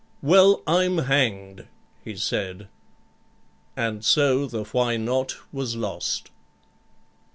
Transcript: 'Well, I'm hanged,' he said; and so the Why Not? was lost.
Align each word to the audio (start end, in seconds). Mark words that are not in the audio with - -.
'Well, 0.23 0.63
I'm 0.65 0.97
hanged,' 0.97 1.67
he 2.03 2.15
said; 2.15 2.69
and 3.77 4.03
so 4.03 4.47
the 4.47 4.63
Why 4.63 4.97
Not? 4.97 5.35
was 5.53 5.75
lost. 5.75 6.31